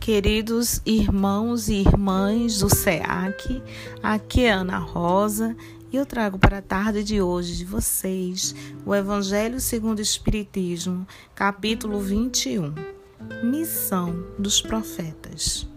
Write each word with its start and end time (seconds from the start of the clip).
Queridos 0.00 0.80
irmãos 0.86 1.68
e 1.68 1.74
irmãs 1.74 2.60
do 2.60 2.74
SEAC, 2.74 3.62
aqui 4.02 4.44
é 4.44 4.52
Ana 4.52 4.78
Rosa 4.78 5.54
e 5.92 5.96
eu 5.96 6.06
trago 6.06 6.38
para 6.38 6.58
a 6.58 6.62
tarde 6.62 7.04
de 7.04 7.20
hoje 7.20 7.58
de 7.58 7.64
vocês 7.64 8.54
o 8.86 8.94
Evangelho 8.94 9.60
segundo 9.60 9.98
o 9.98 10.02
Espiritismo, 10.02 11.06
capítulo 11.34 12.00
21 12.00 12.74
Missão 13.42 14.24
dos 14.38 14.62
Profetas. 14.62 15.68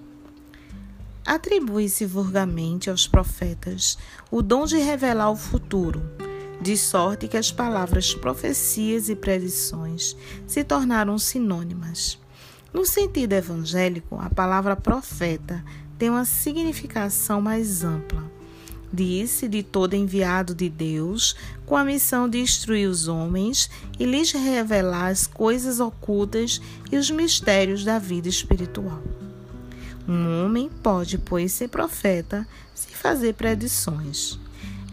Atribui-se 1.25 2.05
vulgarmente 2.05 2.89
aos 2.89 3.07
profetas 3.07 3.97
o 4.29 4.41
dom 4.41 4.65
de 4.65 4.77
revelar 4.77 5.31
o 5.31 5.35
futuro, 5.35 6.01
de 6.61 6.77
sorte 6.77 7.27
que 7.27 7.37
as 7.37 7.51
palavras 7.51 8.13
profecias 8.13 9.09
e 9.09 9.15
predições 9.15 10.15
se 10.47 10.63
tornaram 10.63 11.17
sinônimas. 11.17 12.20
No 12.73 12.85
sentido 12.85 13.33
evangélico, 13.33 14.17
a 14.19 14.29
palavra 14.29 14.75
profeta 14.75 15.63
tem 15.97 16.09
uma 16.09 16.23
significação 16.23 17.41
mais 17.41 17.83
ampla. 17.83 18.23
Disse 18.93 19.47
de 19.47 19.61
todo 19.61 19.93
enviado 19.93 20.55
de 20.55 20.69
Deus, 20.69 21.35
com 21.65 21.75
a 21.75 21.83
missão 21.83 22.29
de 22.29 22.39
instruir 22.39 22.89
os 22.89 23.07
homens 23.07 23.69
e 23.99 24.05
lhes 24.05 24.31
revelar 24.31 25.07
as 25.07 25.27
coisas 25.27 25.79
ocultas 25.79 26.61
e 26.91 26.97
os 26.97 27.09
mistérios 27.11 27.83
da 27.83 27.99
vida 27.99 28.27
espiritual. 28.27 29.01
Um 30.07 30.43
homem 30.45 30.69
pode, 30.81 31.17
pois, 31.17 31.51
ser 31.51 31.67
profeta 31.67 32.47
sem 32.73 32.93
fazer 32.93 33.33
predições. 33.33 34.39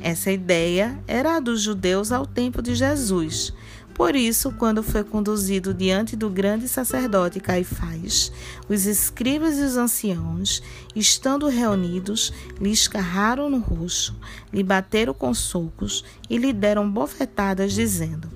Essa 0.00 0.30
ideia 0.30 0.96
era 1.08 1.36
a 1.36 1.40
dos 1.40 1.60
judeus 1.60 2.12
ao 2.12 2.24
tempo 2.24 2.62
de 2.62 2.74
Jesus, 2.74 3.52
por 3.98 4.14
isso, 4.14 4.52
quando 4.52 4.80
foi 4.80 5.02
conduzido 5.02 5.74
diante 5.74 6.14
do 6.14 6.30
grande 6.30 6.68
sacerdote 6.68 7.40
Caifás, 7.40 8.30
os 8.68 8.86
escribas 8.86 9.58
e 9.58 9.62
os 9.62 9.76
anciãos, 9.76 10.62
estando 10.94 11.48
reunidos, 11.48 12.32
lhe 12.60 12.70
escarraram 12.70 13.50
no 13.50 13.58
rosto, 13.58 14.14
lhe 14.52 14.62
bateram 14.62 15.12
com 15.12 15.34
socos 15.34 16.04
e 16.30 16.38
lhe 16.38 16.52
deram 16.52 16.88
bofetadas, 16.88 17.72
dizendo: 17.72 18.30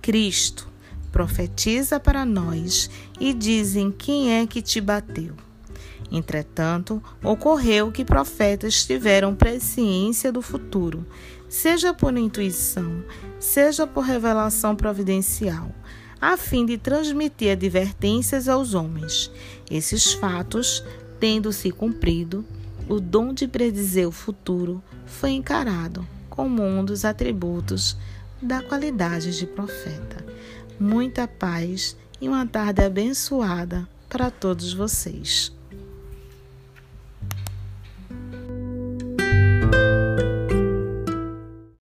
Cristo, 0.00 0.68
profetiza 1.10 1.98
para 1.98 2.24
nós 2.24 2.88
e 3.18 3.34
dizem 3.34 3.90
quem 3.90 4.34
é 4.34 4.46
que 4.46 4.62
te 4.62 4.80
bateu. 4.80 5.34
Entretanto, 6.10 7.02
ocorreu 7.22 7.92
que 7.92 8.04
profetas 8.04 8.84
tiveram 8.84 9.34
presciência 9.34 10.32
do 10.32 10.42
futuro, 10.42 11.06
seja 11.48 11.94
por 11.94 12.16
intuição, 12.16 13.04
seja 13.38 13.86
por 13.86 14.02
revelação 14.02 14.74
providencial, 14.74 15.70
a 16.20 16.36
fim 16.36 16.66
de 16.66 16.76
transmitir 16.76 17.52
advertências 17.52 18.48
aos 18.48 18.74
homens. 18.74 19.30
Esses 19.70 20.12
fatos, 20.12 20.84
tendo-se 21.20 21.70
cumprido, 21.70 22.44
o 22.88 22.98
dom 22.98 23.32
de 23.32 23.46
predizer 23.46 24.08
o 24.08 24.12
futuro 24.12 24.82
foi 25.06 25.30
encarado 25.30 26.06
como 26.28 26.62
um 26.62 26.84
dos 26.84 27.04
atributos 27.04 27.96
da 28.42 28.62
qualidade 28.62 29.38
de 29.38 29.46
profeta. 29.46 30.24
Muita 30.78 31.28
paz 31.28 31.96
e 32.20 32.28
uma 32.28 32.46
tarde 32.46 32.82
abençoada 32.82 33.88
para 34.08 34.30
todos 34.30 34.72
vocês. 34.72 35.52